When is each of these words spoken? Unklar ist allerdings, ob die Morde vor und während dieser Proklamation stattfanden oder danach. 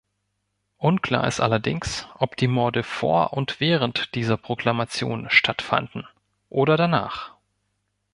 Unklar 0.79 1.27
ist 1.27 1.39
allerdings, 1.39 2.07
ob 2.15 2.35
die 2.35 2.47
Morde 2.47 2.81
vor 2.81 3.33
und 3.33 3.59
während 3.59 4.15
dieser 4.15 4.35
Proklamation 4.35 5.29
stattfanden 5.29 6.07
oder 6.49 6.75
danach. 6.75 7.33